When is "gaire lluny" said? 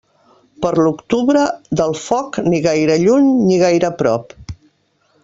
2.67-3.29